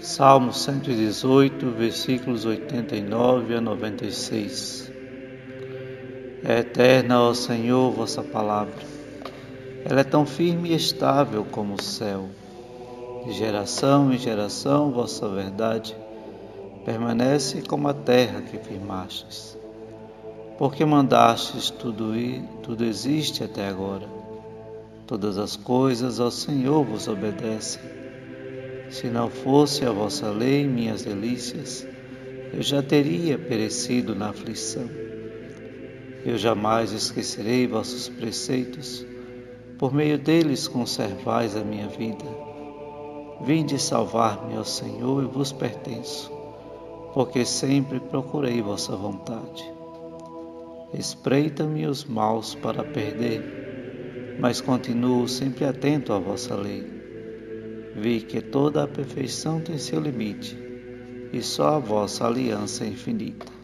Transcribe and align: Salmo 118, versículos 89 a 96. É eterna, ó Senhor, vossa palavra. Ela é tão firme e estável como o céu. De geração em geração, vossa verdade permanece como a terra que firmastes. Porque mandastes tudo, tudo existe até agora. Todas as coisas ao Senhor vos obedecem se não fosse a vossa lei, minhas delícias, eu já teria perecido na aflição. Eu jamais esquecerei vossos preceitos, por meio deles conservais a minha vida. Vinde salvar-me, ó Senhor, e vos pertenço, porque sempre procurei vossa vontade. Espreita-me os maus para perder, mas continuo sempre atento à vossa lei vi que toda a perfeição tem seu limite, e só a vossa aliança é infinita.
Salmo 0.00 0.52
118, 0.52 1.72
versículos 1.72 2.44
89 2.44 3.56
a 3.56 3.60
96. 3.60 4.92
É 6.44 6.60
eterna, 6.60 7.20
ó 7.20 7.34
Senhor, 7.34 7.90
vossa 7.90 8.22
palavra. 8.22 8.76
Ela 9.84 10.02
é 10.02 10.04
tão 10.04 10.24
firme 10.24 10.70
e 10.70 10.76
estável 10.76 11.44
como 11.50 11.74
o 11.74 11.82
céu. 11.82 12.28
De 13.26 13.32
geração 13.32 14.12
em 14.12 14.18
geração, 14.18 14.92
vossa 14.92 15.28
verdade 15.28 15.96
permanece 16.84 17.60
como 17.62 17.88
a 17.88 17.92
terra 17.92 18.40
que 18.40 18.56
firmastes. 18.56 19.58
Porque 20.58 20.84
mandastes 20.84 21.70
tudo, 21.70 22.12
tudo 22.62 22.84
existe 22.84 23.42
até 23.42 23.66
agora. 23.66 24.08
Todas 25.08 25.38
as 25.38 25.56
coisas 25.56 26.20
ao 26.20 26.30
Senhor 26.30 26.84
vos 26.84 27.08
obedecem 27.08 28.07
se 28.90 29.08
não 29.08 29.28
fosse 29.28 29.84
a 29.84 29.92
vossa 29.92 30.30
lei, 30.30 30.66
minhas 30.66 31.02
delícias, 31.02 31.86
eu 32.52 32.62
já 32.62 32.82
teria 32.82 33.38
perecido 33.38 34.14
na 34.14 34.30
aflição. 34.30 34.88
Eu 36.24 36.38
jamais 36.38 36.92
esquecerei 36.92 37.66
vossos 37.66 38.08
preceitos, 38.08 39.06
por 39.78 39.92
meio 39.92 40.18
deles 40.18 40.66
conservais 40.66 41.54
a 41.54 41.62
minha 41.62 41.88
vida. 41.88 42.24
Vinde 43.42 43.78
salvar-me, 43.78 44.56
ó 44.56 44.64
Senhor, 44.64 45.22
e 45.22 45.26
vos 45.26 45.52
pertenço, 45.52 46.32
porque 47.14 47.44
sempre 47.44 48.00
procurei 48.00 48.60
vossa 48.62 48.96
vontade. 48.96 49.64
Espreita-me 50.94 51.86
os 51.86 52.04
maus 52.04 52.54
para 52.54 52.82
perder, 52.82 54.36
mas 54.40 54.60
continuo 54.60 55.28
sempre 55.28 55.66
atento 55.66 56.12
à 56.12 56.18
vossa 56.18 56.56
lei 56.56 56.97
vi 57.98 58.20
que 58.20 58.40
toda 58.40 58.84
a 58.84 58.88
perfeição 58.88 59.60
tem 59.60 59.76
seu 59.76 60.00
limite, 60.00 60.56
e 61.32 61.42
só 61.42 61.76
a 61.76 61.78
vossa 61.78 62.26
aliança 62.26 62.84
é 62.84 62.88
infinita. 62.88 63.57